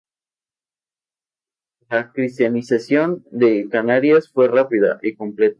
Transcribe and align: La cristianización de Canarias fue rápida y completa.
La 1.91 2.11
cristianización 2.11 3.23
de 3.29 3.69
Canarias 3.69 4.29
fue 4.29 4.47
rápida 4.47 4.97
y 5.03 5.13
completa. 5.13 5.49